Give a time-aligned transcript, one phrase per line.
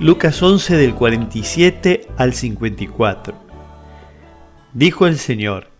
[0.00, 3.34] Lucas 11 del 47 al 54.
[4.72, 5.72] Dijo el Señor,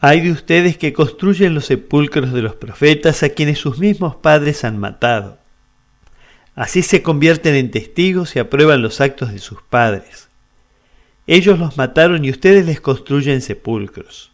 [0.00, 4.64] hay de ustedes que construyen los sepulcros de los profetas a quienes sus mismos padres
[4.64, 5.38] han matado.
[6.56, 10.28] Así se convierten en testigos y aprueban los actos de sus padres.
[11.28, 14.32] Ellos los mataron y ustedes les construyen sepulcros.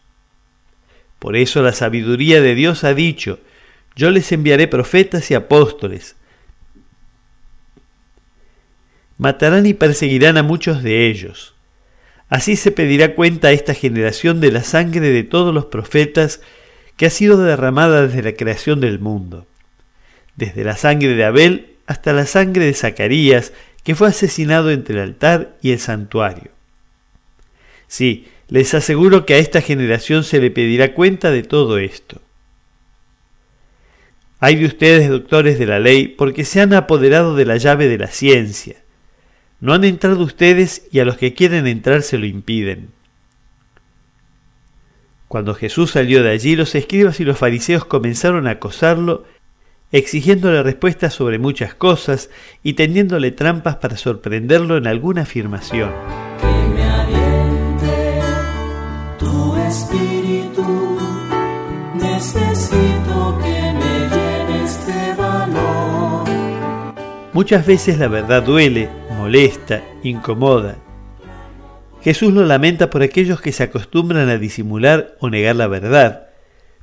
[1.19, 3.37] Por eso la sabiduría de Dios ha dicho,
[3.95, 6.15] yo les enviaré profetas y apóstoles,
[9.21, 11.53] matarán y perseguirán a muchos de ellos.
[12.27, 16.41] Así se pedirá cuenta a esta generación de la sangre de todos los profetas
[16.97, 19.45] que ha sido derramada desde la creación del mundo,
[20.37, 25.01] desde la sangre de Abel hasta la sangre de Zacarías, que fue asesinado entre el
[25.01, 26.49] altar y el santuario.
[27.87, 32.19] Sí, les aseguro que a esta generación se le pedirá cuenta de todo esto.
[34.39, 37.99] Hay de ustedes, doctores de la ley, porque se han apoderado de la llave de
[37.99, 38.80] la ciencia.
[39.61, 42.89] No han entrado ustedes y a los que quieren entrar se lo impiden.
[45.27, 49.23] Cuando Jesús salió de allí, los escribas y los fariseos comenzaron a acosarlo,
[49.91, 52.31] exigiéndole respuestas sobre muchas cosas
[52.63, 55.91] y tendiéndole trampas para sorprenderlo en alguna afirmación.
[56.41, 58.19] Que me aliente
[59.19, 60.97] tu espíritu,
[61.93, 66.25] necesito que me llenes de valor.
[67.31, 68.89] Muchas veces la verdad duele,
[69.21, 70.77] molesta, incomoda.
[72.01, 76.29] Jesús lo lamenta por aquellos que se acostumbran a disimular o negar la verdad,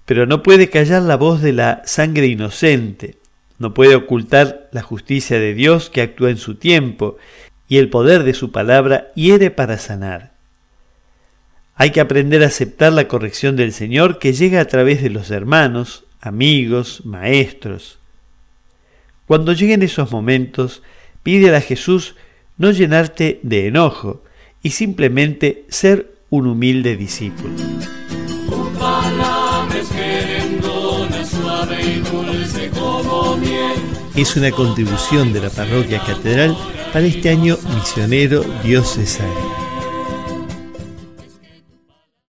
[0.05, 3.19] pero no puede callar la voz de la sangre inocente,
[3.59, 7.17] no puede ocultar la justicia de Dios que actúa en su tiempo
[7.67, 10.35] y el poder de su palabra hiere para sanar.
[11.75, 15.33] Hay que aprender a aceptar la corrección del Señor que llega a través de los
[15.33, 17.99] hermanos, amigos, maestros.
[19.27, 20.83] Cuando lleguen esos momentos,
[21.25, 22.15] pide a Jesús
[22.59, 24.23] no llenarte de enojo
[24.63, 27.55] y simplemente ser un humilde discípulo.
[34.17, 36.57] Es una contribución de la parroquia catedral
[36.93, 39.68] para este año misionero diocesano.